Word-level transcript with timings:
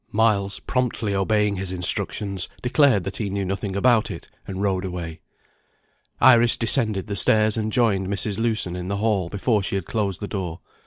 Miles, 0.11 0.59
promptly 0.59 1.13
obeying 1.13 1.57
his 1.57 1.71
instructions, 1.71 2.49
declared 2.63 3.03
that 3.03 3.17
he 3.17 3.29
knew 3.29 3.45
nothing 3.45 3.75
about 3.75 4.09
it, 4.09 4.27
and 4.47 4.59
rode 4.59 4.83
away. 4.83 5.19
Iris 6.19 6.57
descended 6.57 7.05
the 7.05 7.15
stairs, 7.15 7.55
and 7.55 7.71
joined 7.71 8.07
Mrs. 8.07 8.39
Lewson 8.39 8.75
in 8.75 8.87
the 8.87 8.97
hall 8.97 9.29
before 9.29 9.61
she 9.61 9.75
had 9.75 9.85
closed 9.85 10.19
the 10.19 10.27
door. 10.27 10.59